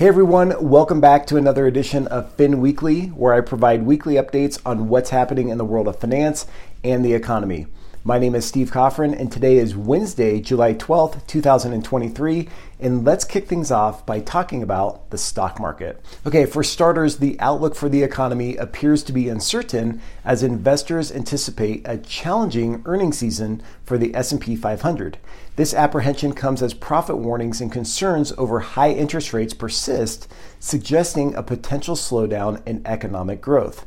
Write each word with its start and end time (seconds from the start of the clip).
Hey 0.00 0.08
everyone, 0.08 0.66
welcome 0.66 1.02
back 1.02 1.26
to 1.26 1.36
another 1.36 1.66
edition 1.66 2.06
of 2.06 2.32
Fin 2.32 2.62
Weekly, 2.62 3.08
where 3.08 3.34
I 3.34 3.42
provide 3.42 3.82
weekly 3.82 4.14
updates 4.14 4.58
on 4.64 4.88
what's 4.88 5.10
happening 5.10 5.50
in 5.50 5.58
the 5.58 5.64
world 5.66 5.86
of 5.86 6.00
finance 6.00 6.46
and 6.82 7.04
the 7.04 7.12
economy. 7.12 7.66
My 8.02 8.18
name 8.18 8.34
is 8.34 8.46
Steve 8.46 8.70
Coffrin, 8.70 9.12
and 9.12 9.30
today 9.30 9.58
is 9.58 9.76
Wednesday, 9.76 10.40
July 10.40 10.72
12th, 10.72 11.26
2023. 11.26 12.48
And 12.78 13.04
let's 13.04 13.26
kick 13.26 13.46
things 13.46 13.70
off 13.70 14.06
by 14.06 14.20
talking 14.20 14.62
about 14.62 15.10
the 15.10 15.18
stock 15.18 15.60
market. 15.60 16.02
Okay, 16.26 16.46
for 16.46 16.62
starters, 16.62 17.18
the 17.18 17.38
outlook 17.40 17.74
for 17.74 17.90
the 17.90 18.02
economy 18.02 18.56
appears 18.56 19.02
to 19.02 19.12
be 19.12 19.28
uncertain 19.28 20.00
as 20.24 20.42
investors 20.42 21.12
anticipate 21.12 21.82
a 21.84 21.98
challenging 21.98 22.82
earnings 22.86 23.18
season 23.18 23.62
for 23.84 23.98
the 23.98 24.14
S&P 24.14 24.56
500. 24.56 25.18
This 25.56 25.74
apprehension 25.74 26.32
comes 26.32 26.62
as 26.62 26.72
profit 26.72 27.18
warnings 27.18 27.60
and 27.60 27.70
concerns 27.70 28.32
over 28.38 28.60
high 28.60 28.92
interest 28.92 29.34
rates 29.34 29.52
persist, 29.52 30.26
suggesting 30.58 31.34
a 31.34 31.42
potential 31.42 31.96
slowdown 31.96 32.66
in 32.66 32.80
economic 32.86 33.42
growth. 33.42 33.84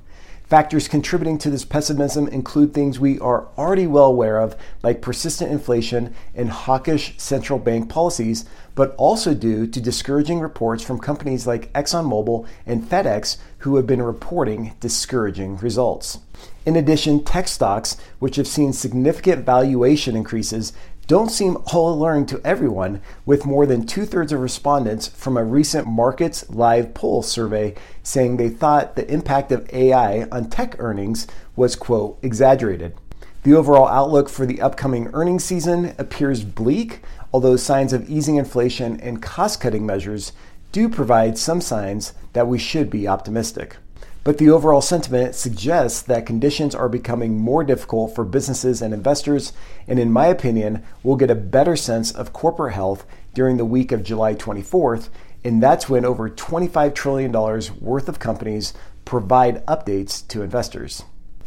Factors 0.53 0.87
contributing 0.87 1.39
to 1.39 1.49
this 1.49 1.65
pessimism 1.65 2.27
include 2.27 2.75
things 2.75 2.99
we 2.99 3.17
are 3.17 3.47
already 3.57 3.87
well 3.87 4.05
aware 4.05 4.39
of, 4.39 4.55
like 4.83 5.01
persistent 5.01 5.51
inflation 5.51 6.13
and 6.35 6.51
hawkish 6.51 7.15
central 7.17 7.57
bank 7.57 7.89
policies, 7.89 8.45
but 8.75 8.93
also 8.95 9.33
due 9.33 9.65
to 9.65 9.81
discouraging 9.81 10.39
reports 10.39 10.83
from 10.83 10.99
companies 10.99 11.47
like 11.47 11.73
ExxonMobil 11.73 12.45
and 12.67 12.83
FedEx 12.83 13.37
who 13.57 13.77
have 13.77 13.87
been 13.87 14.03
reporting 14.03 14.75
discouraging 14.79 15.57
results. 15.57 16.19
In 16.67 16.75
addition, 16.75 17.23
tech 17.23 17.47
stocks, 17.47 17.97
which 18.19 18.35
have 18.35 18.47
seen 18.47 18.73
significant 18.73 19.43
valuation 19.47 20.15
increases, 20.15 20.71
don't 21.05 21.29
seem 21.29 21.57
all 21.73 21.93
alluring 21.93 22.25
to 22.27 22.41
everyone, 22.45 23.01
with 23.25 23.45
more 23.45 23.65
than 23.65 23.85
two 23.85 24.05
thirds 24.05 24.31
of 24.31 24.39
respondents 24.39 25.07
from 25.07 25.35
a 25.35 25.43
recent 25.43 25.85
Markets 25.85 26.49
Live 26.49 26.93
poll 26.93 27.21
survey 27.21 27.75
saying 28.03 28.37
they 28.37 28.47
thought 28.47 28.95
the 28.95 29.11
impact 29.11 29.51
of 29.51 29.69
AI 29.73 30.23
on 30.31 30.49
tech 30.49 30.75
earnings 30.79 31.27
was, 31.57 31.75
quote, 31.75 32.17
exaggerated. 32.21 32.95
The 33.43 33.53
overall 33.53 33.89
outlook 33.89 34.29
for 34.29 34.45
the 34.45 34.61
upcoming 34.61 35.09
earnings 35.11 35.43
season 35.43 35.93
appears 35.97 36.45
bleak, 36.45 37.01
although 37.33 37.57
signs 37.57 37.91
of 37.91 38.09
easing 38.09 38.37
inflation 38.37 38.97
and 39.01 39.21
cost 39.21 39.59
cutting 39.59 39.85
measures 39.85 40.31
do 40.71 40.87
provide 40.87 41.37
some 41.37 41.59
signs 41.59 42.13
that 42.31 42.47
we 42.47 42.57
should 42.57 42.89
be 42.89 43.09
optimistic. 43.09 43.75
But 44.23 44.37
the 44.37 44.49
overall 44.49 44.81
sentiment 44.81 45.35
suggests 45.35 46.01
that 46.03 46.25
conditions 46.25 46.73
are 46.73 46.87
becoming 46.87 47.37
more 47.37 47.63
difficult 47.63 48.15
for 48.15 48.23
businesses 48.23 48.81
and 48.81 48.93
investors, 48.93 49.51
and 49.85 49.99
in 49.99 50.13
my 50.13 50.27
opinion, 50.27 50.83
we'll 51.03 51.17
get 51.17 51.29
a 51.29 51.35
better 51.35 51.75
sense 51.75 52.09
of 52.11 52.31
corporate 52.31 52.73
health 52.73 53.05
during 53.33 53.57
the 53.57 53.65
week 53.65 53.91
of 53.91 54.03
July 54.03 54.33
24th, 54.33 55.09
and 55.43 55.61
that's 55.61 55.89
when 55.89 56.05
over 56.05 56.29
$25 56.29 56.95
trillion 56.95 57.33
worth 57.81 58.07
of 58.07 58.19
companies 58.19 58.73
provide 59.03 59.65
updates 59.65 60.25
to 60.29 60.41
investors. 60.41 61.03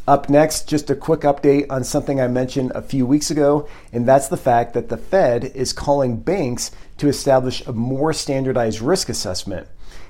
Up 0.07 0.29
next, 0.29 0.69
just 0.69 0.91
a 0.91 0.95
quick 0.95 1.23
update 1.23 1.67
on 1.71 1.83
something 1.83 2.21
I 2.21 2.29
mentioned 2.29 2.73
a 2.75 2.83
few 2.83 3.07
weeks 3.07 3.31
ago, 3.31 3.67
and 3.91 4.07
that's 4.07 4.29
the 4.29 4.37
fact 4.37 4.75
that 4.75 4.91
the 4.91 4.99
Fed 4.99 5.45
is 5.45 5.73
calling 5.73 6.21
banks 6.21 6.71
to 6.99 7.09
establish 7.09 7.67
a 7.67 7.73
more 7.73 8.13
standardized 8.13 8.81
risk 8.83 9.09
assessment. 9.09 9.67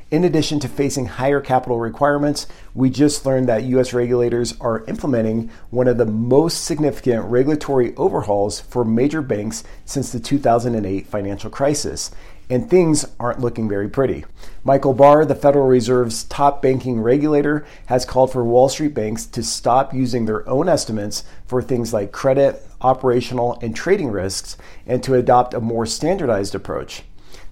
In 0.08 0.22
addition 0.22 0.60
to 0.60 0.68
facing 0.68 1.06
higher 1.06 1.40
capital 1.40 1.80
requirements, 1.80 2.46
we 2.74 2.90
just 2.90 3.26
learned 3.26 3.48
that 3.48 3.64
US 3.64 3.92
regulators 3.92 4.54
are 4.60 4.84
implementing 4.84 5.50
one 5.70 5.88
of 5.88 5.98
the 5.98 6.06
most 6.06 6.62
significant 6.62 7.24
regulatory 7.24 7.92
overhauls 7.96 8.60
for 8.60 8.84
major 8.84 9.20
banks 9.20 9.64
since 9.84 10.12
the 10.12 10.20
2008 10.20 11.08
financial 11.08 11.50
crisis. 11.50 12.12
And 12.48 12.70
things 12.70 13.04
aren't 13.18 13.40
looking 13.40 13.68
very 13.68 13.88
pretty. 13.88 14.24
Michael 14.62 14.94
Barr, 14.94 15.24
the 15.24 15.34
Federal 15.34 15.66
Reserve's 15.66 16.22
top 16.22 16.62
banking 16.62 17.00
regulator, 17.00 17.66
has 17.86 18.04
called 18.04 18.30
for 18.30 18.44
Wall 18.44 18.68
Street 18.68 18.94
banks 18.94 19.26
to 19.26 19.42
stop 19.42 19.92
using 19.92 20.26
their 20.26 20.48
own 20.48 20.68
estimates 20.68 21.24
for 21.48 21.60
things 21.60 21.92
like 21.92 22.12
credit, 22.12 22.62
operational, 22.80 23.58
and 23.60 23.74
trading 23.74 24.12
risks 24.12 24.56
and 24.86 25.02
to 25.02 25.14
adopt 25.14 25.52
a 25.52 25.60
more 25.60 25.84
standardized 25.84 26.54
approach. 26.54 27.02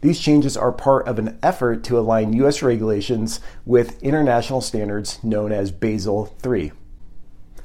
These 0.05 0.21
changes 0.21 0.55
are 0.55 0.71
part 0.71 1.09
of 1.09 1.19
an 1.19 1.39
effort 1.43 1.83
to 1.85 1.99
align 1.99 2.35
U.S. 2.35 2.61
regulations 2.61 3.41
with 3.65 4.03
international 4.03 4.61
standards 4.61 5.19
known 5.25 5.51
as 5.51 5.73
Basel 5.73 6.37
III. 6.45 6.73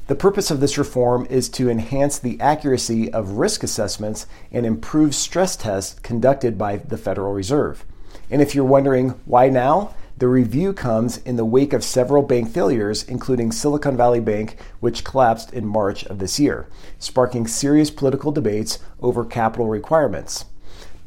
The 0.08 0.16
purpose 0.16 0.50
of 0.50 0.62
this 0.62 0.78
reform 0.78 1.28
is 1.30 1.50
to 1.50 1.70
enhance 1.70 2.18
the 2.18 2.40
accuracy 2.40 3.12
of 3.12 3.32
risk 3.32 3.62
assessments 3.62 4.26
and 4.54 4.66
improve 4.66 5.16
stress 5.16 5.58
tests 5.58 6.00
conducted 6.00 6.58
by 6.58 6.78
the 6.78 6.98
Federal 6.98 7.34
Reserve. 7.34 7.84
And 8.32 8.42
if 8.42 8.56
you're 8.56 8.64
wondering 8.64 9.10
why 9.26 9.50
now, 9.50 9.94
the 10.18 10.30
review 10.30 10.72
comes 10.72 11.18
in 11.18 11.36
the 11.36 11.44
wake 11.44 11.74
of 11.74 11.84
several 11.84 12.24
bank 12.24 12.52
failures, 12.52 13.04
including 13.04 13.52
Silicon 13.52 13.98
Valley 13.98 14.22
Bank, 14.22 14.56
which 14.80 15.04
collapsed 15.04 15.54
in 15.54 15.68
March 15.68 16.06
of 16.06 16.20
this 16.20 16.40
year, 16.40 16.70
sparking 17.00 17.48
serious 17.48 17.92
political 17.92 18.32
debates 18.32 18.80
over 19.02 19.26
capital 19.26 19.68
requirements. 19.68 20.46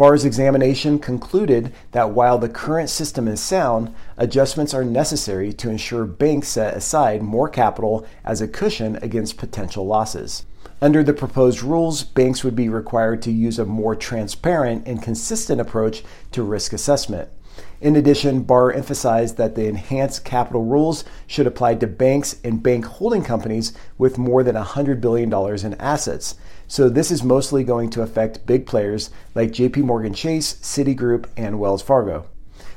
Barr's 0.02 0.24
examination 0.24 0.98
concluded 0.98 1.72
that 1.92 2.10
while 2.10 2.36
the 2.36 2.48
current 2.48 2.90
system 2.90 3.28
is 3.28 3.40
sound, 3.40 3.94
adjustments 4.16 4.74
are 4.74 4.82
necessary 4.82 5.52
to 5.52 5.70
ensure 5.70 6.06
banks 6.06 6.48
set 6.48 6.74
aside 6.74 7.22
more 7.22 7.48
capital 7.48 8.04
as 8.24 8.40
a 8.40 8.48
cushion 8.48 8.98
against 9.00 9.36
potential 9.36 9.86
losses. 9.86 10.44
Under 10.80 11.04
the 11.04 11.12
proposed 11.12 11.62
rules, 11.62 12.02
banks 12.02 12.42
would 12.42 12.56
be 12.56 12.68
required 12.68 13.22
to 13.22 13.30
use 13.30 13.60
a 13.60 13.64
more 13.64 13.94
transparent 13.94 14.88
and 14.88 15.00
consistent 15.00 15.60
approach 15.60 16.02
to 16.32 16.42
risk 16.42 16.72
assessment. 16.72 17.28
In 17.82 17.96
addition, 17.96 18.44
Barr 18.44 18.70
emphasized 18.70 19.38
that 19.38 19.56
the 19.56 19.66
enhanced 19.66 20.24
capital 20.24 20.62
rules 20.62 21.02
should 21.26 21.48
apply 21.48 21.74
to 21.74 21.88
banks 21.88 22.36
and 22.44 22.62
bank 22.62 22.84
holding 22.84 23.24
companies 23.24 23.72
with 23.98 24.18
more 24.18 24.44
than 24.44 24.54
$100 24.54 25.00
billion 25.00 25.32
in 25.66 25.80
assets. 25.80 26.36
So, 26.68 26.88
this 26.88 27.10
is 27.10 27.24
mostly 27.24 27.64
going 27.64 27.90
to 27.90 28.02
affect 28.02 28.46
big 28.46 28.66
players 28.66 29.10
like 29.34 29.50
JP 29.50 29.78
Morgan 29.78 30.14
Chase, 30.14 30.54
Citigroup, 30.62 31.26
and 31.36 31.58
Wells 31.58 31.82
Fargo. 31.82 32.28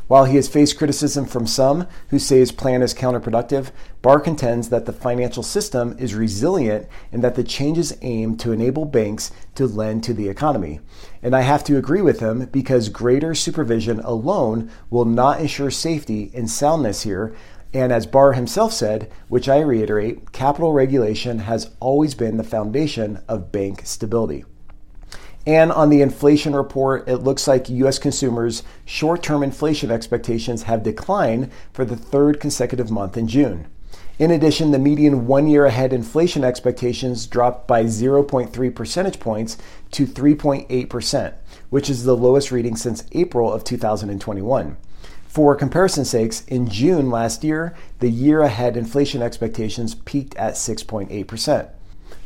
While 0.07 0.25
he 0.25 0.35
has 0.35 0.47
faced 0.47 0.77
criticism 0.77 1.25
from 1.25 1.47
some 1.47 1.87
who 2.09 2.19
say 2.19 2.37
his 2.37 2.51
plan 2.51 2.83
is 2.83 2.93
counterproductive, 2.93 3.71
Barr 4.03 4.19
contends 4.19 4.69
that 4.69 4.85
the 4.85 4.93
financial 4.93 5.41
system 5.41 5.95
is 5.97 6.13
resilient 6.13 6.87
and 7.11 7.23
that 7.23 7.33
the 7.33 7.43
changes 7.43 7.97
aim 8.03 8.37
to 8.37 8.51
enable 8.51 8.85
banks 8.85 9.31
to 9.55 9.65
lend 9.65 10.03
to 10.03 10.13
the 10.13 10.29
economy. 10.29 10.79
And 11.23 11.35
I 11.35 11.41
have 11.41 11.63
to 11.63 11.77
agree 11.77 12.01
with 12.01 12.19
him 12.19 12.45
because 12.51 12.89
greater 12.89 13.33
supervision 13.33 13.99
alone 14.01 14.69
will 14.91 15.05
not 15.05 15.41
ensure 15.41 15.71
safety 15.71 16.29
and 16.35 16.51
soundness 16.51 17.01
here. 17.01 17.35
And 17.73 17.91
as 17.91 18.05
Barr 18.05 18.33
himself 18.33 18.73
said, 18.73 19.11
which 19.27 19.49
I 19.49 19.59
reiterate, 19.59 20.31
capital 20.31 20.71
regulation 20.71 21.39
has 21.39 21.71
always 21.79 22.13
been 22.13 22.37
the 22.37 22.43
foundation 22.43 23.21
of 23.27 23.51
bank 23.51 23.81
stability. 23.85 24.45
And 25.45 25.71
on 25.71 25.89
the 25.89 26.01
inflation 26.01 26.55
report, 26.55 27.07
it 27.07 27.17
looks 27.17 27.47
like 27.47 27.69
US 27.69 27.99
consumers' 27.99 28.63
short 28.83 29.21
term 29.21 29.43
inflation 29.43 29.91
expectations 29.91 30.63
have 30.63 30.81
declined 30.81 31.51
for 31.71 31.85
the 31.85 31.95
third 31.95 32.39
consecutive 32.39 32.89
month 32.89 33.15
in 33.15 33.27
June. 33.27 33.67
In 34.17 34.31
addition, 34.31 34.71
the 34.71 34.79
median 34.79 35.27
one 35.27 35.47
year 35.47 35.65
ahead 35.65 35.91
inflation 35.91 36.43
expectations 36.43 37.27
dropped 37.27 37.67
by 37.67 37.83
0.3 37.83 38.73
percentage 38.73 39.19
points 39.19 39.57
to 39.91 40.07
3.8%, 40.07 41.33
which 41.69 41.89
is 41.89 42.05
the 42.05 42.15
lowest 42.15 42.49
reading 42.49 42.77
since 42.77 43.03
April 43.11 43.51
of 43.51 43.65
2021. 43.65 44.77
For 45.27 45.53
comparison's 45.53 46.09
sakes, 46.09 46.45
in 46.45 46.69
June 46.69 47.11
last 47.11 47.43
year, 47.43 47.75
the 47.99 48.09
year 48.09 48.41
ahead 48.41 48.77
inflation 48.77 49.21
expectations 49.21 49.93
peaked 49.93 50.33
at 50.37 50.53
6.8%. 50.53 51.69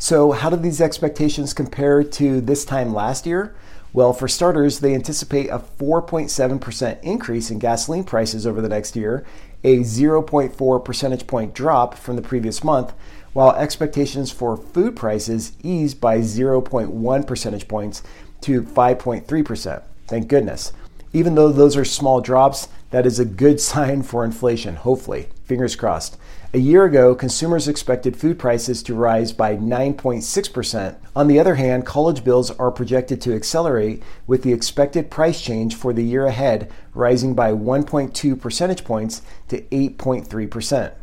So, 0.01 0.31
how 0.31 0.49
do 0.49 0.55
these 0.55 0.79
expectations 0.79 1.53
compare 1.53 2.05
to 2.05 2.39
this 2.39 2.63
time 2.63 2.93
last 2.93 3.25
year? 3.25 3.53
Well, 3.91 4.13
for 4.13 4.29
starters, 4.29 4.79
they 4.79 4.95
anticipate 4.95 5.49
a 5.49 5.59
4.7% 5.59 7.03
increase 7.03 7.51
in 7.51 7.59
gasoline 7.59 8.05
prices 8.05 8.47
over 8.47 8.61
the 8.61 8.69
next 8.69 8.95
year, 8.95 9.25
a 9.61 9.79
0.4 9.79 10.85
percentage 10.85 11.27
point 11.27 11.53
drop 11.53 11.95
from 11.95 12.15
the 12.15 12.21
previous 12.21 12.63
month, 12.63 12.93
while 13.33 13.51
expectations 13.51 14.31
for 14.31 14.55
food 14.55 14.95
prices 14.95 15.51
ease 15.63 15.93
by 15.93 16.19
0.1 16.19 17.27
percentage 17.27 17.67
points 17.67 18.01
to 18.39 18.61
5.3%. 18.61 19.83
Thank 20.07 20.29
goodness. 20.29 20.71
Even 21.11 21.35
though 21.35 21.51
those 21.51 21.75
are 21.75 21.83
small 21.83 22.21
drops, 22.21 22.69
that 22.91 23.05
is 23.05 23.19
a 23.19 23.25
good 23.25 23.59
sign 23.59 24.03
for 24.03 24.23
inflation, 24.23 24.75
hopefully. 24.75 25.29
Fingers 25.43 25.75
crossed. 25.75 26.17
A 26.51 26.57
year 26.57 26.85
ago, 26.85 27.13
consumers 27.13 27.67
expected 27.67 28.17
food 28.17 28.39
prices 28.39 28.81
to 28.83 28.95
rise 28.95 29.31
by 29.31 29.55
9.6%. 29.55 30.95
On 31.15 31.27
the 31.27 31.39
other 31.39 31.55
hand, 31.55 31.85
college 31.85 32.23
bills 32.23 32.49
are 32.51 32.71
projected 32.71 33.21
to 33.21 33.35
accelerate, 33.35 34.01
with 34.25 34.41
the 34.41 34.53
expected 34.53 35.11
price 35.11 35.41
change 35.41 35.75
for 35.75 35.93
the 35.93 36.03
year 36.03 36.25
ahead 36.25 36.71
rising 36.95 37.35
by 37.35 37.51
1.2 37.51 38.39
percentage 38.39 38.83
points 38.83 39.21
to 39.47 39.61
8.3%. 39.61 40.93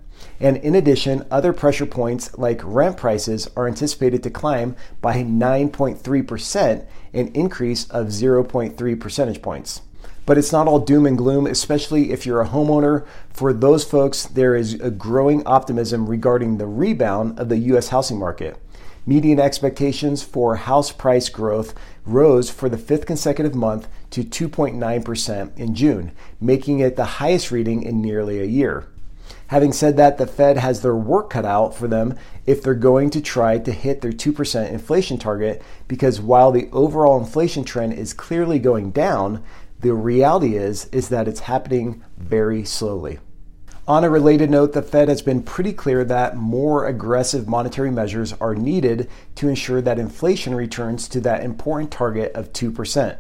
And 0.40 0.56
in 0.56 0.74
addition, 0.74 1.24
other 1.30 1.52
pressure 1.52 1.86
points 1.86 2.36
like 2.36 2.60
rent 2.64 2.96
prices 2.96 3.48
are 3.56 3.68
anticipated 3.68 4.22
to 4.24 4.30
climb 4.30 4.74
by 5.00 5.22
9.3%, 5.22 6.86
an 7.12 7.28
increase 7.28 7.88
of 7.90 8.08
0.3 8.08 9.00
percentage 9.00 9.42
points. 9.42 9.82
But 10.26 10.37
it's 10.37 10.52
not 10.52 10.67
all 10.67 10.81
doom 10.81 11.06
and 11.06 11.17
gloom, 11.17 11.46
especially 11.46 12.11
if 12.11 12.26
you're 12.26 12.43
a 12.43 12.49
homeowner. 12.49 13.06
For 13.31 13.52
those 13.52 13.84
folks, 13.84 14.25
there 14.25 14.56
is 14.56 14.75
a 14.75 14.90
growing 14.90 15.46
optimism 15.46 16.08
regarding 16.08 16.58
the 16.58 16.67
rebound 16.67 17.38
of 17.38 17.49
the 17.49 17.58
U.S. 17.58 17.88
housing 17.88 18.19
market. 18.19 18.58
Median 19.06 19.38
expectations 19.38 20.25
for 20.25 20.56
house 20.56 20.90
price 20.90 21.28
growth 21.28 21.75
rose 22.05 22.50
for 22.50 22.69
the 22.69 22.76
fifth 22.76 23.06
consecutive 23.06 23.55
month 23.55 23.87
to 24.11 24.25
2.9% 24.25 25.56
in 25.56 25.75
June, 25.76 26.11
making 26.40 26.81
it 26.81 26.96
the 26.96 27.05
highest 27.05 27.52
reading 27.52 27.84
in 27.84 28.02
nearly 28.02 28.40
a 28.40 28.44
year. 28.44 28.88
Having 29.49 29.75
said 29.75 29.96
that, 29.96 30.19
the 30.19 30.26
Fed 30.26 30.56
has 30.56 30.82
their 30.82 30.96
work 30.96 31.31
cut 31.31 31.44
out 31.44 31.72
for 31.72 31.87
them 31.87 32.17
if 32.46 32.62
they're 32.62 32.75
going 32.75 33.11
to 33.11 33.20
try 33.20 33.58
to 33.58 33.70
hit 33.70 34.00
their 34.00 34.11
2% 34.11 34.70
inflation 34.70 35.19
target, 35.19 35.62
because 35.87 36.20
while 36.20 36.50
the 36.50 36.69
overall 36.72 37.19
inflation 37.19 37.62
trend 37.62 37.93
is 37.93 38.12
clearly 38.12 38.58
going 38.58 38.90
down, 38.90 39.40
the 39.81 39.93
reality 39.93 40.56
is 40.56 40.87
is 40.87 41.08
that 41.11 41.28
it's 41.28 41.40
happening 41.40 42.02
very 42.17 42.64
slowly. 42.64 43.19
On 43.88 44.02
a 44.02 44.11
related 44.11 44.50
note, 44.50 44.73
the 44.73 44.82
Fed 44.82 45.08
has 45.08 45.23
been 45.23 45.44
pretty 45.44 45.73
clear 45.73 46.05
that 46.05 46.37
more 46.37 46.87
aggressive 46.87 47.46
monetary 47.46 47.90
measures 47.90 48.32
are 48.40 48.56
needed 48.56 49.08
to 49.37 49.49
ensure 49.49 49.81
that 49.81 49.99
inflation 49.99 50.56
returns 50.56 51.06
to 51.08 51.20
that 51.20 51.44
important 51.44 51.93
target 51.93 52.32
of 52.32 52.52
2%. 52.52 53.17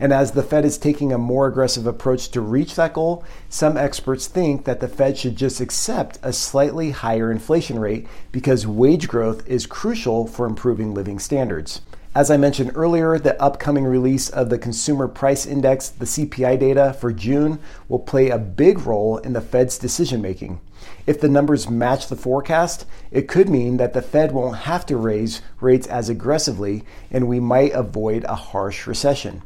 And 0.00 0.12
as 0.12 0.32
the 0.32 0.42
Fed 0.42 0.64
is 0.64 0.78
taking 0.78 1.12
a 1.12 1.18
more 1.18 1.46
aggressive 1.46 1.86
approach 1.86 2.30
to 2.30 2.40
reach 2.40 2.74
that 2.74 2.94
goal, 2.94 3.22
some 3.48 3.76
experts 3.76 4.26
think 4.26 4.64
that 4.64 4.80
the 4.80 4.88
Fed 4.88 5.16
should 5.16 5.36
just 5.36 5.60
accept 5.60 6.18
a 6.22 6.32
slightly 6.32 6.90
higher 6.90 7.30
inflation 7.30 7.78
rate 7.78 8.08
because 8.32 8.66
wage 8.66 9.06
growth 9.06 9.46
is 9.46 9.66
crucial 9.66 10.26
for 10.26 10.46
improving 10.46 10.92
living 10.92 11.18
standards. 11.18 11.82
As 12.12 12.28
I 12.28 12.36
mentioned 12.36 12.72
earlier, 12.74 13.20
the 13.20 13.40
upcoming 13.40 13.84
release 13.84 14.28
of 14.28 14.50
the 14.50 14.58
Consumer 14.58 15.06
Price 15.06 15.46
Index, 15.46 15.88
the 15.88 16.06
CPI 16.06 16.58
data 16.58 16.92
for 16.92 17.12
June, 17.12 17.60
will 17.88 18.00
play 18.00 18.30
a 18.30 18.38
big 18.38 18.84
role 18.84 19.18
in 19.18 19.32
the 19.32 19.40
Fed's 19.40 19.78
decision 19.78 20.20
making. 20.20 20.60
If 21.06 21.20
the 21.20 21.28
numbers 21.28 21.70
match 21.70 22.08
the 22.08 22.16
forecast, 22.16 22.84
it 23.12 23.28
could 23.28 23.48
mean 23.48 23.76
that 23.76 23.92
the 23.92 24.02
Fed 24.02 24.32
won't 24.32 24.56
have 24.56 24.84
to 24.86 24.96
raise 24.96 25.40
rates 25.60 25.86
as 25.86 26.08
aggressively 26.08 26.82
and 27.12 27.28
we 27.28 27.38
might 27.38 27.72
avoid 27.74 28.24
a 28.24 28.34
harsh 28.34 28.88
recession. 28.88 29.42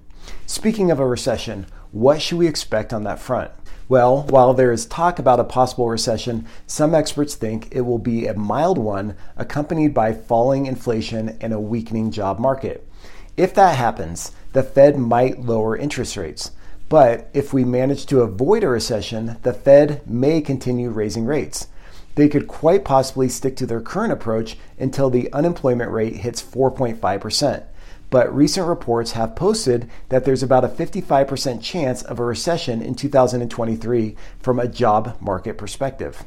Speaking 0.46 0.90
of 0.90 0.98
a 0.98 1.06
recession, 1.06 1.66
what 1.92 2.22
should 2.22 2.38
we 2.38 2.46
expect 2.46 2.94
on 2.94 3.04
that 3.04 3.20
front? 3.20 3.50
Well, 3.86 4.22
while 4.30 4.54
there 4.54 4.72
is 4.72 4.86
talk 4.86 5.18
about 5.18 5.40
a 5.40 5.44
possible 5.44 5.88
recession, 5.88 6.46
some 6.66 6.94
experts 6.94 7.34
think 7.34 7.68
it 7.70 7.82
will 7.82 7.98
be 7.98 8.26
a 8.26 8.34
mild 8.34 8.78
one 8.78 9.14
accompanied 9.36 9.92
by 9.92 10.14
falling 10.14 10.64
inflation 10.64 11.36
and 11.40 11.52
a 11.52 11.60
weakening 11.60 12.10
job 12.10 12.38
market. 12.38 12.88
If 13.36 13.52
that 13.54 13.76
happens, 13.76 14.32
the 14.54 14.62
Fed 14.62 14.96
might 14.96 15.44
lower 15.44 15.76
interest 15.76 16.16
rates. 16.16 16.52
But 16.88 17.28
if 17.34 17.52
we 17.52 17.64
manage 17.64 18.06
to 18.06 18.22
avoid 18.22 18.64
a 18.64 18.68
recession, 18.68 19.36
the 19.42 19.52
Fed 19.52 20.08
may 20.08 20.40
continue 20.40 20.88
raising 20.88 21.26
rates. 21.26 21.66
They 22.14 22.28
could 22.28 22.48
quite 22.48 22.84
possibly 22.84 23.28
stick 23.28 23.56
to 23.56 23.66
their 23.66 23.80
current 23.80 24.12
approach 24.12 24.56
until 24.78 25.10
the 25.10 25.30
unemployment 25.32 25.90
rate 25.90 26.16
hits 26.16 26.42
4.5% 26.42 27.64
but 28.14 28.32
recent 28.32 28.68
reports 28.68 29.10
have 29.10 29.34
posted 29.34 29.90
that 30.08 30.24
there's 30.24 30.44
about 30.44 30.64
a 30.64 30.68
55% 30.68 31.60
chance 31.60 32.00
of 32.00 32.20
a 32.20 32.24
recession 32.24 32.80
in 32.80 32.94
2023 32.94 34.14
from 34.38 34.60
a 34.60 34.68
job 34.68 35.16
market 35.20 35.58
perspective. 35.58 36.22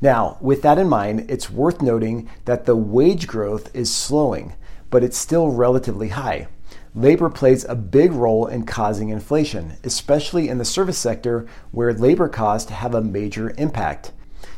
Now, 0.00 0.38
with 0.40 0.62
that 0.62 0.78
in 0.78 0.88
mind, 0.88 1.30
it's 1.30 1.50
worth 1.50 1.82
noting 1.82 2.30
that 2.46 2.64
the 2.64 2.74
wage 2.74 3.26
growth 3.26 3.68
is 3.76 3.94
slowing, 3.94 4.54
but 4.88 5.04
it's 5.04 5.18
still 5.18 5.50
relatively 5.50 6.08
high. 6.08 6.48
Labor 6.94 7.28
plays 7.28 7.66
a 7.66 7.74
big 7.74 8.12
role 8.12 8.46
in 8.46 8.64
causing 8.64 9.10
inflation, 9.10 9.74
especially 9.84 10.48
in 10.48 10.56
the 10.56 10.64
service 10.64 10.96
sector 10.96 11.46
where 11.70 11.92
labor 11.92 12.30
costs 12.30 12.70
have 12.70 12.94
a 12.94 13.02
major 13.02 13.52
impact. 13.58 14.10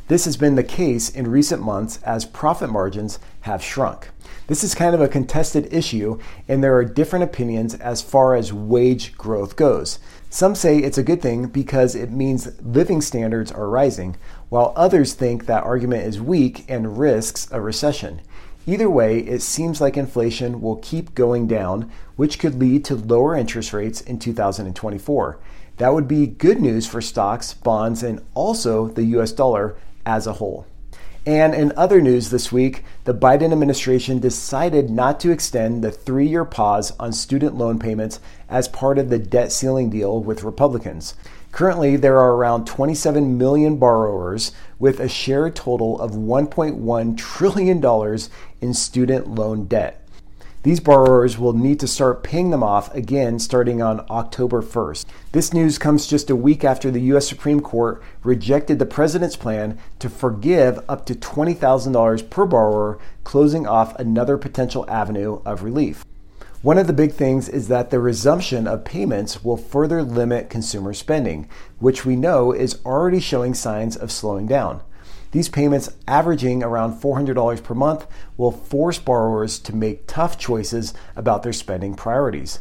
This 0.07 0.27
has 0.27 0.37
been 0.37 0.55
the 0.55 0.63
case 0.63 1.11
in 1.11 1.29
recent 1.29 1.61
months 1.61 1.99
as 2.05 2.25
profit 2.25 2.71
margins 2.71 3.19
have 3.41 3.65
shrunk. 3.65 4.11
This 4.49 4.65
is 4.65 4.75
kind 4.75 4.95
of 4.95 5.03
a 5.03 5.09
contested 5.09 5.71
issue, 5.75 6.19
and 6.49 6.65
there 6.65 6.75
are 6.75 6.85
different 6.85 7.23
opinions 7.23 7.75
as 7.75 8.01
far 8.01 8.35
as 8.35 8.51
wage 8.51 9.15
growth 9.19 9.57
goes. 9.57 9.99
Some 10.31 10.55
say 10.55 10.79
it's 10.79 10.97
a 10.97 11.03
good 11.03 11.21
thing 11.21 11.49
because 11.49 11.95
it 11.95 12.11
means 12.11 12.59
living 12.63 13.03
standards 13.03 13.53
are 13.53 13.69
rising, 13.69 14.17
while 14.49 14.73
others 14.75 15.13
think 15.13 15.45
that 15.45 15.65
argument 15.65 16.07
is 16.07 16.19
weak 16.19 16.65
and 16.67 16.99
risks 16.99 17.47
a 17.53 17.61
recession. 17.61 18.23
Either 18.67 18.89
way, 18.89 19.19
it 19.19 19.43
seems 19.43 19.83
like 19.83 19.99
inflation 19.99 20.63
will 20.63 20.77
keep 20.77 21.15
going 21.15 21.47
down, 21.47 21.93
which 22.17 22.39
could 22.39 22.59
lead 22.59 22.87
to 22.87 22.95
lower 22.97 23.37
interest 23.37 23.75
rates 23.75 24.01
in 24.01 24.19
2024. 24.19 25.39
That 25.77 25.93
would 25.93 26.09
be 26.09 26.27
good 26.27 26.63
news 26.63 26.87
for 26.87 27.03
stocks, 27.03 27.53
bonds, 27.53 28.03
and 28.03 28.25
also 28.33 28.89
the 28.89 29.05
US 29.19 29.31
dollar 29.31 29.77
as 30.07 30.27
a 30.27 30.33
whole. 30.33 30.67
And 31.29 31.55
in 31.55 31.75
other 31.77 32.01
news 32.01 32.31
this 32.31 32.51
week, 32.51 32.85
the 33.05 33.13
Biden 33.13 33.53
administration 33.53 34.19
decided 34.19 34.89
not 34.89 35.21
to 35.21 35.31
extend 35.31 35.85
the 35.85 35.93
three 35.93 36.27
year 36.27 36.47
pause 36.47 36.93
on 36.99 37.13
student 37.13 37.55
loan 37.55 37.79
payments 37.79 38.19
as 38.49 38.67
part 38.67 38.97
of 38.97 39.11
the 39.11 39.19
debt 39.19 39.53
ceiling 39.53 39.91
deal 39.91 40.23
with 40.23 40.43
Republicans. 40.43 41.13
Currently, 41.53 41.97
there 41.97 42.19
are 42.19 42.33
around 42.33 42.67
27 42.67 43.37
million 43.37 43.77
borrowers 43.77 44.53
with 44.79 45.01
a 45.01 45.09
shared 45.11 45.55
total 45.55 46.01
of 46.01 46.13
$1.1 46.13 47.17
trillion 47.19 48.19
in 48.63 48.73
student 48.73 49.29
loan 49.29 49.67
debt. 49.67 50.08
These 50.65 50.81
borrowers 50.81 51.39
will 51.39 51.53
need 51.53 51.79
to 51.81 51.87
start 51.87 52.25
paying 52.25 52.51
them 52.51 52.65
off 52.65 52.93
again 52.93 53.39
starting 53.39 53.81
on 53.81 54.05
October 54.11 54.61
1st. 54.61 55.07
This 55.31 55.53
news 55.53 55.79
comes 55.79 56.09
just 56.09 56.31
a 56.31 56.37
week 56.37 56.65
after 56.65 56.91
the 56.91 57.01
U.S. 57.03 57.29
Supreme 57.29 57.61
Court 57.61 58.03
rejected 58.25 58.81
the 58.81 58.87
president's 58.87 59.37
plan 59.37 59.79
to 60.01 60.11
forgive 60.11 60.81
up 60.89 61.07
to 61.07 61.15
$20,000 61.15 62.29
per 62.29 62.45
borrower, 62.45 62.99
closing 63.23 63.69
off 63.69 63.97
another 64.01 64.37
potential 64.37 64.85
avenue 64.89 65.41
of 65.45 65.63
relief. 65.63 66.05
One 66.61 66.77
of 66.77 66.89
the 66.89 66.93
big 66.93 67.13
things 67.13 67.49
is 67.49 67.69
that 67.69 67.91
the 67.91 68.01
resumption 68.01 68.67
of 68.67 68.85
payments 68.85 69.45
will 69.45 69.57
further 69.57 70.03
limit 70.03 70.51
consumer 70.51 70.93
spending, 70.93 71.49
which 71.79 72.05
we 72.05 72.17
know 72.17 72.51
is 72.51 72.81
already 72.85 73.21
showing 73.21 73.55
signs 73.55 73.97
of 73.97 74.11
slowing 74.11 74.49
down. 74.49 74.81
These 75.31 75.51
payments, 75.51 75.91
averaging 76.07 76.63
around 76.63 77.01
$400 77.01 77.63
per 77.63 77.75
month, 77.75 78.07
will 78.37 78.51
force 78.51 78.99
borrowers 78.99 79.59
to 79.61 79.77
make 79.77 80.07
tough 80.07 80.39
choices 80.39 80.95
about 81.17 81.43
their 81.43 81.53
spending 81.53 81.95
priorities. 81.95 82.61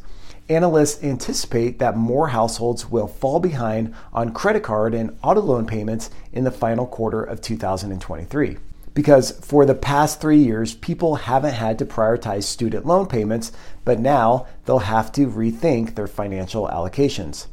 Analysts 0.50 1.04
anticipate 1.04 1.80
that 1.80 1.98
more 1.98 2.30
households 2.30 2.90
will 2.90 3.08
fall 3.08 3.40
behind 3.40 3.94
on 4.14 4.34
credit 4.34 4.64
card 4.64 4.94
and 4.94 5.18
auto 5.22 5.42
loan 5.42 5.66
payments 5.66 6.10
in 6.32 6.46
the 6.46 6.52
final 6.52 6.86
quarter 6.86 7.22
of 7.22 7.42
2023. 7.42 8.58
Because 8.94 9.32
for 9.46 9.66
the 9.66 9.76
past 9.76 10.20
three 10.20 10.40
years, 10.40 10.74
people 10.74 11.16
haven't 11.16 11.54
had 11.54 11.78
to 11.80 11.86
prioritize 11.86 12.44
student 12.44 12.86
loan 12.86 13.08
payments, 13.08 13.52
but 13.86 14.00
now 14.00 14.48
they'll 14.66 14.80
have 14.80 15.12
to 15.14 15.28
rethink 15.28 15.96
their 15.96 16.08
financial 16.08 16.68
allocations. 16.68 17.48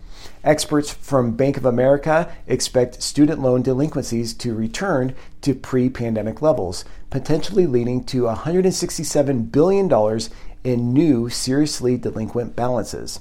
Experts 0.45 0.93
from 0.93 1.37
Bank 1.37 1.57
of 1.57 1.65
America 1.65 2.31
expect 2.47 3.03
student 3.03 3.41
loan 3.41 3.63
delinquencies 3.63 4.35
to 4.35 4.55
return 4.55 5.15
to 5.41 5.55
pre 5.55 5.89
pandemic 5.89 6.43
levels, 6.43 6.85
potentially 7.09 7.67
leading 7.67 8.05
to 8.05 8.25
$167 8.25 9.51
billion 9.51 10.21
in 10.63 10.93
new 10.93 11.31
seriously 11.31 11.97
delinquent 11.97 12.55
balances. 12.55 13.21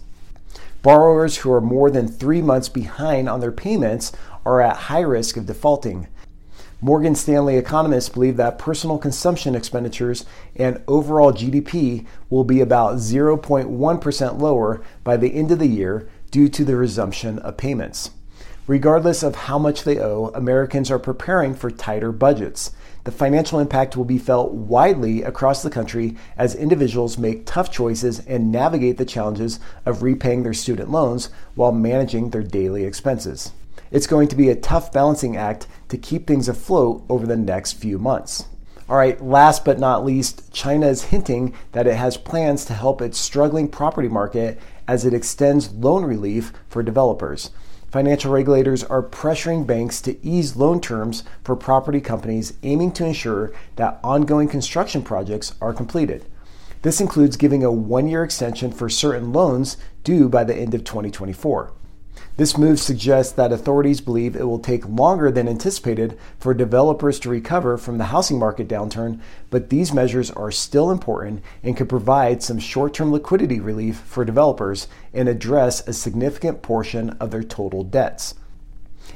Borrowers 0.81 1.37
who 1.37 1.51
are 1.53 1.61
more 1.61 1.89
than 1.89 2.09
three 2.09 2.41
months 2.41 2.67
behind 2.67 3.29
on 3.29 3.39
their 3.39 3.53
payments 3.53 4.11
are 4.45 4.59
at 4.59 4.75
high 4.75 4.99
risk 4.99 5.37
of 5.37 5.45
defaulting. 5.45 6.09
Morgan 6.81 7.15
Stanley 7.15 7.55
economists 7.55 8.09
believe 8.09 8.35
that 8.35 8.59
personal 8.59 8.97
consumption 8.97 9.55
expenditures 9.55 10.25
and 10.57 10.83
overall 10.89 11.31
GDP 11.31 12.05
will 12.29 12.43
be 12.43 12.59
about 12.59 12.97
0.1% 12.97 14.41
lower 14.41 14.83
by 15.05 15.15
the 15.15 15.33
end 15.33 15.51
of 15.51 15.59
the 15.59 15.67
year 15.67 16.09
due 16.33 16.49
to 16.49 16.65
the 16.65 16.75
resumption 16.75 17.37
of 17.39 17.55
payments. 17.55 18.09
Regardless 18.65 19.21
of 19.21 19.35
how 19.35 19.59
much 19.59 19.83
they 19.83 19.99
owe, 19.99 20.31
Americans 20.33 20.89
are 20.89 20.97
preparing 20.97 21.53
for 21.53 21.69
tighter 21.69 22.11
budgets. 22.11 22.71
The 23.03 23.11
financial 23.11 23.59
impact 23.59 23.95
will 23.95 24.03
be 24.03 24.17
felt 24.17 24.51
widely 24.51 25.21
across 25.21 25.61
the 25.61 25.69
country 25.69 26.17
as 26.35 26.55
individuals 26.55 27.19
make 27.19 27.45
tough 27.45 27.71
choices 27.71 28.17
and 28.25 28.51
navigate 28.51 28.97
the 28.97 29.05
challenges 29.05 29.59
of 29.85 30.01
repaying 30.01 30.41
their 30.41 30.55
student 30.55 30.89
loans 30.89 31.29
while 31.53 31.71
managing 31.71 32.31
their 32.31 32.41
daily 32.41 32.83
expenses. 32.83 33.51
It's 33.91 34.07
going 34.07 34.27
to 34.29 34.35
be 34.35 34.49
a 34.49 34.55
tough 34.55 34.91
balancing 34.91 35.37
act 35.37 35.67
to 35.89 35.99
keep 35.99 36.25
things 36.25 36.49
afloat 36.49 37.03
over 37.09 37.27
the 37.27 37.37
next 37.37 37.73
few 37.73 37.99
months. 37.99 38.45
All 38.89 38.97
right, 38.97 39.21
last 39.23 39.63
but 39.63 39.79
not 39.79 40.03
least, 40.03 40.51
China 40.51 40.87
is 40.87 41.03
hinting 41.05 41.53
that 41.71 41.87
it 41.87 41.95
has 41.95 42.17
plans 42.17 42.65
to 42.65 42.73
help 42.73 43.01
its 43.01 43.17
struggling 43.17 43.69
property 43.69 44.09
market 44.09 44.59
as 44.87 45.05
it 45.05 45.13
extends 45.13 45.71
loan 45.73 46.05
relief 46.05 46.53
for 46.67 46.83
developers. 46.83 47.51
Financial 47.91 48.31
regulators 48.31 48.83
are 48.83 49.03
pressuring 49.03 49.67
banks 49.67 50.01
to 50.01 50.17
ease 50.25 50.55
loan 50.55 50.81
terms 50.81 51.23
for 51.43 51.55
property 51.55 52.01
companies, 52.01 52.53
aiming 52.63 52.91
to 52.91 53.05
ensure 53.05 53.53
that 53.75 53.99
ongoing 54.03 54.47
construction 54.47 55.03
projects 55.03 55.53
are 55.61 55.73
completed. 55.73 56.25
This 56.81 56.99
includes 56.99 57.37
giving 57.37 57.63
a 57.63 57.71
one 57.71 58.07
year 58.07 58.23
extension 58.23 58.71
for 58.71 58.89
certain 58.89 59.31
loans 59.31 59.77
due 60.03 60.27
by 60.27 60.43
the 60.43 60.55
end 60.55 60.73
of 60.73 60.83
2024. 60.83 61.71
This 62.35 62.57
move 62.57 62.79
suggests 62.79 63.31
that 63.33 63.51
authorities 63.51 64.01
believe 64.01 64.35
it 64.35 64.47
will 64.47 64.57
take 64.57 64.89
longer 64.89 65.29
than 65.29 65.47
anticipated 65.47 66.17
for 66.39 66.55
developers 66.55 67.19
to 67.19 67.29
recover 67.29 67.77
from 67.77 67.99
the 67.99 68.05
housing 68.05 68.39
market 68.39 68.67
downturn, 68.67 69.19
but 69.51 69.69
these 69.69 69.93
measures 69.93 70.31
are 70.31 70.49
still 70.49 70.89
important 70.89 71.43
and 71.61 71.77
could 71.77 71.89
provide 71.89 72.41
some 72.41 72.57
short 72.57 72.95
term 72.95 73.11
liquidity 73.11 73.59
relief 73.59 73.97
for 73.97 74.25
developers 74.25 74.87
and 75.13 75.29
address 75.29 75.87
a 75.87 75.93
significant 75.93 76.63
portion 76.63 77.11
of 77.19 77.29
their 77.29 77.43
total 77.43 77.83
debts. 77.83 78.33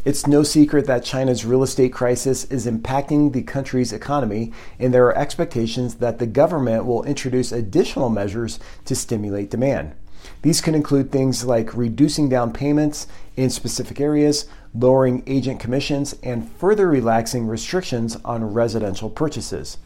It's 0.05 0.27
no 0.27 0.43
secret 0.43 0.85
that 0.85 1.03
China's 1.03 1.43
real 1.43 1.63
estate 1.63 1.93
crisis 1.93 2.43
is 2.45 2.67
impacting 2.67 3.33
the 3.33 3.41
country's 3.41 3.93
economy, 3.93 4.53
and 4.77 4.93
there 4.93 5.05
are 5.07 5.17
expectations 5.17 5.95
that 5.95 6.19
the 6.19 6.27
government 6.27 6.85
will 6.85 7.03
introduce 7.03 7.51
additional 7.51 8.09
measures 8.09 8.59
to 8.85 8.95
stimulate 8.95 9.49
demand. 9.49 9.95
These 10.41 10.61
can 10.61 10.75
include 10.75 11.11
things 11.11 11.45
like 11.45 11.75
reducing 11.75 12.29
down 12.29 12.53
payments 12.53 13.07
in 13.35 13.49
specific 13.49 13.99
areas, 13.99 14.45
lowering 14.73 15.23
agent 15.27 15.59
commissions, 15.59 16.15
and 16.23 16.51
further 16.53 16.87
relaxing 16.87 17.47
restrictions 17.47 18.17
on 18.23 18.53
residential 18.53 19.09
purchases. 19.09 19.77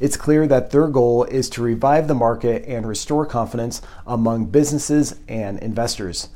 It's 0.00 0.16
clear 0.16 0.46
that 0.48 0.70
their 0.70 0.88
goal 0.88 1.24
is 1.24 1.48
to 1.50 1.62
revive 1.62 2.08
the 2.08 2.14
market 2.14 2.64
and 2.66 2.86
restore 2.86 3.26
confidence 3.26 3.80
among 4.06 4.46
businesses 4.46 5.16
and 5.28 5.58
investors. 5.60 6.28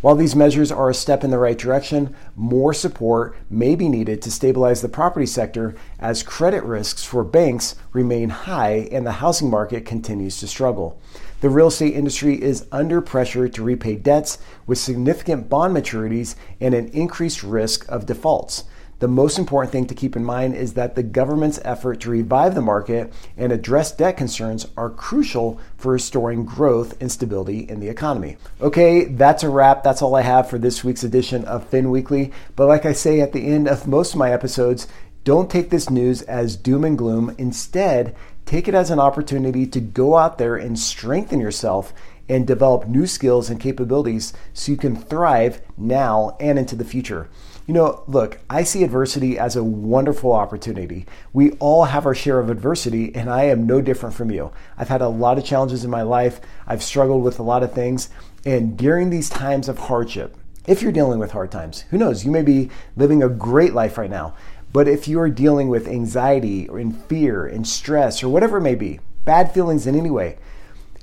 While 0.00 0.14
these 0.14 0.34
measures 0.34 0.72
are 0.72 0.88
a 0.88 0.94
step 0.94 1.24
in 1.24 1.30
the 1.30 1.38
right 1.38 1.58
direction, 1.58 2.16
more 2.34 2.72
support 2.72 3.36
may 3.50 3.74
be 3.74 3.86
needed 3.86 4.22
to 4.22 4.30
stabilize 4.30 4.80
the 4.80 4.88
property 4.88 5.26
sector 5.26 5.74
as 5.98 6.22
credit 6.22 6.64
risks 6.64 7.04
for 7.04 7.22
banks 7.22 7.76
remain 7.92 8.30
high 8.30 8.88
and 8.90 9.06
the 9.06 9.12
housing 9.12 9.50
market 9.50 9.84
continues 9.84 10.40
to 10.40 10.46
struggle. 10.46 10.98
The 11.42 11.50
real 11.50 11.66
estate 11.66 11.94
industry 11.94 12.40
is 12.40 12.66
under 12.72 13.02
pressure 13.02 13.46
to 13.50 13.62
repay 13.62 13.96
debts 13.96 14.38
with 14.66 14.78
significant 14.78 15.50
bond 15.50 15.76
maturities 15.76 16.34
and 16.62 16.72
an 16.72 16.88
increased 16.88 17.42
risk 17.42 17.86
of 17.90 18.06
defaults. 18.06 18.64
The 19.00 19.08
most 19.08 19.38
important 19.38 19.72
thing 19.72 19.86
to 19.86 19.94
keep 19.94 20.14
in 20.14 20.26
mind 20.26 20.54
is 20.54 20.74
that 20.74 20.94
the 20.94 21.02
government's 21.02 21.58
effort 21.64 22.00
to 22.00 22.10
revive 22.10 22.54
the 22.54 22.60
market 22.60 23.10
and 23.34 23.50
address 23.50 23.92
debt 23.92 24.18
concerns 24.18 24.66
are 24.76 24.90
crucial 24.90 25.58
for 25.78 25.92
restoring 25.92 26.44
growth 26.44 27.00
and 27.00 27.10
stability 27.10 27.60
in 27.60 27.80
the 27.80 27.88
economy. 27.88 28.36
Okay, 28.60 29.06
that's 29.06 29.42
a 29.42 29.48
wrap. 29.48 29.82
That's 29.82 30.02
all 30.02 30.14
I 30.14 30.20
have 30.20 30.50
for 30.50 30.58
this 30.58 30.84
week's 30.84 31.02
edition 31.02 31.46
of 31.46 31.66
Fin 31.66 31.90
Weekly. 31.90 32.30
But 32.56 32.68
like 32.68 32.84
I 32.84 32.92
say 32.92 33.22
at 33.22 33.32
the 33.32 33.46
end 33.46 33.68
of 33.68 33.88
most 33.88 34.12
of 34.12 34.18
my 34.18 34.32
episodes, 34.32 34.86
don't 35.24 35.50
take 35.50 35.70
this 35.70 35.88
news 35.88 36.20
as 36.22 36.54
doom 36.56 36.84
and 36.84 36.98
gloom. 36.98 37.34
Instead, 37.38 38.14
take 38.44 38.68
it 38.68 38.74
as 38.74 38.90
an 38.90 39.00
opportunity 39.00 39.66
to 39.66 39.80
go 39.80 40.18
out 40.18 40.36
there 40.36 40.56
and 40.56 40.78
strengthen 40.78 41.40
yourself 41.40 41.94
and 42.28 42.46
develop 42.46 42.86
new 42.86 43.06
skills 43.06 43.48
and 43.48 43.58
capabilities 43.58 44.34
so 44.52 44.70
you 44.70 44.76
can 44.76 44.94
thrive 44.94 45.62
now 45.78 46.36
and 46.38 46.58
into 46.58 46.76
the 46.76 46.84
future. 46.84 47.30
You 47.66 47.74
know, 47.74 48.02
look, 48.06 48.38
I 48.48 48.64
see 48.64 48.82
adversity 48.82 49.38
as 49.38 49.54
a 49.54 49.62
wonderful 49.62 50.32
opportunity. 50.32 51.06
We 51.32 51.52
all 51.52 51.84
have 51.84 52.06
our 52.06 52.14
share 52.14 52.40
of 52.40 52.50
adversity, 52.50 53.14
and 53.14 53.30
I 53.30 53.44
am 53.44 53.66
no 53.66 53.80
different 53.80 54.14
from 54.14 54.30
you. 54.30 54.50
I've 54.76 54.88
had 54.88 55.02
a 55.02 55.08
lot 55.08 55.38
of 55.38 55.44
challenges 55.44 55.84
in 55.84 55.90
my 55.90 56.02
life, 56.02 56.40
I've 56.66 56.82
struggled 56.82 57.22
with 57.22 57.38
a 57.38 57.44
lot 57.44 57.62
of 57.62 57.72
things, 57.72 58.10
and 58.44 58.76
during 58.76 59.10
these 59.10 59.28
times 59.28 59.68
of 59.68 59.78
hardship, 59.78 60.36
if 60.66 60.82
you're 60.82 60.92
dealing 60.92 61.18
with 61.18 61.32
hard 61.32 61.50
times, 61.50 61.82
who 61.90 61.98
knows, 61.98 62.24
you 62.24 62.30
may 62.30 62.42
be 62.42 62.70
living 62.96 63.22
a 63.22 63.28
great 63.28 63.74
life 63.74 63.98
right 63.98 64.10
now. 64.10 64.34
But 64.72 64.88
if 64.88 65.08
you're 65.08 65.30
dealing 65.30 65.68
with 65.68 65.88
anxiety 65.88 66.68
or 66.68 66.78
in 66.78 66.92
fear 66.92 67.46
and 67.46 67.66
stress 67.66 68.22
or 68.22 68.28
whatever 68.28 68.58
it 68.58 68.62
may 68.62 68.76
be, 68.76 69.00
bad 69.24 69.52
feelings 69.52 69.86
in 69.86 69.96
any 69.96 70.10
way, 70.10 70.38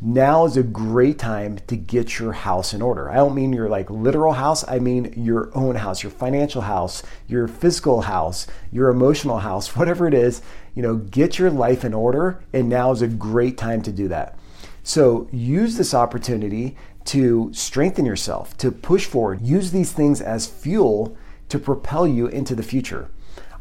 now 0.01 0.45
is 0.45 0.57
a 0.57 0.63
great 0.63 1.17
time 1.17 1.57
to 1.67 1.75
get 1.75 2.19
your 2.19 2.31
house 2.31 2.73
in 2.73 2.81
order. 2.81 3.09
I 3.09 3.15
don't 3.15 3.33
mean 3.33 3.51
your 3.51 3.67
like 3.67 3.89
literal 3.89 4.33
house, 4.33 4.67
I 4.67 4.79
mean 4.79 5.13
your 5.15 5.49
own 5.55 5.75
house, 5.75 6.03
your 6.03 6.11
financial 6.11 6.61
house, 6.61 7.01
your 7.27 7.47
physical 7.47 8.01
house, 8.01 8.45
your 8.71 8.89
emotional 8.89 9.39
house, 9.39 9.75
whatever 9.75 10.07
it 10.07 10.13
is, 10.13 10.41
you 10.75 10.83
know, 10.83 10.97
get 10.97 11.39
your 11.39 11.49
life 11.49 11.83
in 11.83 11.93
order 11.93 12.43
and 12.53 12.69
now 12.69 12.91
is 12.91 13.01
a 13.01 13.07
great 13.07 13.57
time 13.57 13.81
to 13.81 13.91
do 13.91 14.07
that. 14.07 14.37
So, 14.83 15.27
use 15.31 15.75
this 15.75 15.93
opportunity 15.93 16.77
to 17.05 17.49
strengthen 17.53 18.05
yourself, 18.05 18.55
to 18.57 18.71
push 18.71 19.05
forward. 19.05 19.41
Use 19.41 19.71
these 19.71 19.91
things 19.91 20.21
as 20.21 20.47
fuel 20.47 21.17
to 21.49 21.57
propel 21.57 22.07
you 22.07 22.27
into 22.27 22.53
the 22.53 22.63
future. 22.63 23.09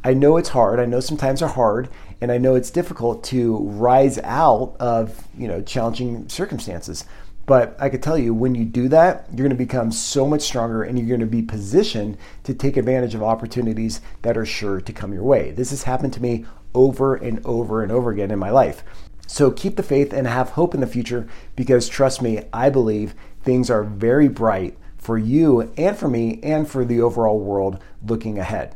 I 0.06 0.14
know 0.14 0.36
it's 0.36 0.50
hard. 0.50 0.78
I 0.78 0.84
know 0.84 1.00
sometimes 1.00 1.42
are 1.42 1.48
hard, 1.48 1.88
and 2.20 2.30
I 2.30 2.38
know 2.38 2.54
it's 2.54 2.70
difficult 2.70 3.24
to 3.24 3.56
rise 3.56 4.20
out 4.20 4.76
of 4.78 5.26
you 5.36 5.48
know 5.48 5.62
challenging 5.62 6.28
circumstances. 6.28 7.04
But 7.44 7.76
I 7.80 7.88
could 7.88 8.04
tell 8.04 8.16
you, 8.16 8.32
when 8.32 8.54
you 8.54 8.64
do 8.64 8.86
that, 8.90 9.26
you're 9.30 9.48
going 9.48 9.50
to 9.50 9.56
become 9.56 9.90
so 9.90 10.24
much 10.24 10.42
stronger 10.42 10.84
and 10.84 10.96
you're 10.96 11.08
going 11.08 11.20
to 11.20 11.26
be 11.26 11.42
positioned 11.42 12.18
to 12.44 12.54
take 12.54 12.76
advantage 12.76 13.16
of 13.16 13.22
opportunities 13.24 14.00
that 14.22 14.36
are 14.36 14.46
sure 14.46 14.80
to 14.80 14.92
come 14.92 15.12
your 15.12 15.24
way. 15.24 15.50
This 15.50 15.70
has 15.70 15.82
happened 15.82 16.12
to 16.12 16.22
me 16.22 16.44
over 16.72 17.16
and 17.16 17.44
over 17.44 17.82
and 17.82 17.90
over 17.90 18.12
again 18.12 18.30
in 18.30 18.38
my 18.38 18.50
life. 18.50 18.84
So 19.26 19.50
keep 19.50 19.74
the 19.74 19.82
faith 19.82 20.12
and 20.12 20.28
have 20.28 20.50
hope 20.50 20.72
in 20.72 20.80
the 20.80 20.86
future 20.86 21.26
because 21.56 21.88
trust 21.88 22.22
me, 22.22 22.44
I 22.52 22.70
believe 22.70 23.14
things 23.42 23.70
are 23.70 23.82
very 23.82 24.28
bright 24.28 24.76
for 24.98 25.18
you 25.18 25.72
and 25.76 25.96
for 25.96 26.08
me 26.08 26.38
and 26.44 26.68
for 26.68 26.84
the 26.84 27.00
overall 27.00 27.40
world 27.40 27.80
looking 28.04 28.38
ahead. 28.38 28.74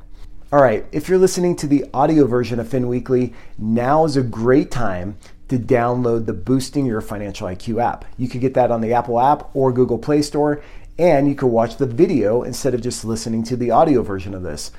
All 0.52 0.60
right, 0.60 0.84
if 0.90 1.08
you're 1.08 1.16
listening 1.16 1.54
to 1.56 1.68
the 1.68 1.84
audio 1.94 2.26
version 2.26 2.58
of 2.58 2.66
Fin 2.66 2.88
Weekly, 2.88 3.34
now 3.56 4.04
is 4.04 4.16
a 4.16 4.22
great 4.22 4.68
time 4.68 5.16
to 5.46 5.56
download 5.56 6.26
the 6.26 6.32
Boosting 6.32 6.86
Your 6.86 7.00
Financial 7.00 7.46
IQ 7.46 7.80
app. 7.80 8.04
You 8.18 8.28
can 8.28 8.40
get 8.40 8.54
that 8.54 8.72
on 8.72 8.80
the 8.80 8.92
Apple 8.92 9.20
app 9.20 9.54
or 9.54 9.72
Google 9.72 9.96
Play 9.96 10.22
Store, 10.22 10.60
and 10.98 11.28
you 11.28 11.36
can 11.36 11.52
watch 11.52 11.76
the 11.76 11.86
video 11.86 12.42
instead 12.42 12.74
of 12.74 12.80
just 12.80 13.04
listening 13.04 13.44
to 13.44 13.54
the 13.54 13.70
audio 13.70 14.02
version 14.02 14.34
of 14.34 14.42
this. 14.42 14.72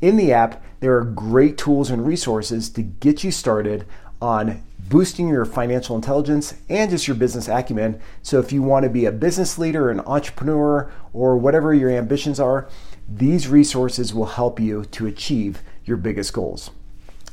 In 0.00 0.16
the 0.16 0.32
app, 0.32 0.64
there 0.80 0.96
are 0.96 1.04
great 1.04 1.58
tools 1.58 1.90
and 1.90 2.06
resources 2.06 2.70
to 2.70 2.80
get 2.80 3.22
you 3.22 3.30
started 3.30 3.84
on 4.22 4.62
boosting 4.88 5.28
your 5.28 5.44
financial 5.44 5.96
intelligence 5.96 6.54
and 6.70 6.90
just 6.90 7.06
your 7.06 7.14
business 7.14 7.46
acumen. 7.46 8.00
So, 8.22 8.38
if 8.38 8.52
you 8.52 8.62
want 8.62 8.84
to 8.84 8.90
be 8.90 9.04
a 9.04 9.12
business 9.12 9.58
leader, 9.58 9.90
an 9.90 10.00
entrepreneur, 10.00 10.90
or 11.12 11.36
whatever 11.36 11.74
your 11.74 11.90
ambitions 11.90 12.40
are, 12.40 12.68
these 13.10 13.48
resources 13.48 14.14
will 14.14 14.26
help 14.26 14.60
you 14.60 14.84
to 14.86 15.06
achieve 15.06 15.62
your 15.84 15.96
biggest 15.96 16.32
goals. 16.32 16.70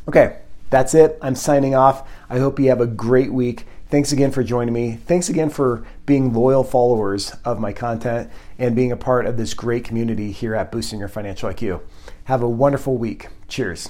Okay, 0.07 0.39
that's 0.69 0.93
it. 0.93 1.17
I'm 1.21 1.35
signing 1.35 1.75
off. 1.75 2.09
I 2.29 2.39
hope 2.39 2.59
you 2.59 2.69
have 2.69 2.81
a 2.81 2.87
great 2.87 3.31
week. 3.31 3.65
Thanks 3.89 4.11
again 4.11 4.31
for 4.31 4.43
joining 4.43 4.73
me. 4.73 4.93
Thanks 5.05 5.29
again 5.29 5.49
for 5.49 5.85
being 6.05 6.33
loyal 6.33 6.63
followers 6.63 7.33
of 7.45 7.59
my 7.59 7.71
content 7.71 8.29
and 8.57 8.75
being 8.75 8.91
a 8.91 8.97
part 8.97 9.25
of 9.25 9.37
this 9.37 9.53
great 9.53 9.85
community 9.85 10.31
here 10.31 10.55
at 10.55 10.71
Boosting 10.71 10.99
Your 10.99 11.07
Financial 11.07 11.49
IQ. 11.49 11.81
Have 12.25 12.41
a 12.41 12.49
wonderful 12.49 12.97
week. 12.97 13.27
Cheers. 13.47 13.89